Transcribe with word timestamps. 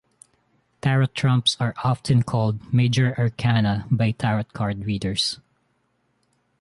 Tarot 0.81 1.05
trumps 1.13 1.55
are 1.59 1.75
often 1.83 2.23
called 2.23 2.73
Major 2.73 3.13
Arcana 3.19 3.85
by 3.91 4.09
tarot 4.09 4.45
card 4.45 4.83
readers. 4.87 5.37